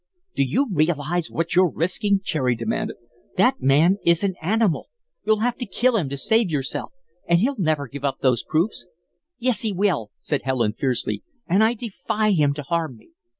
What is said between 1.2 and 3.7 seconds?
what you're risking?" Cherry demanded. "That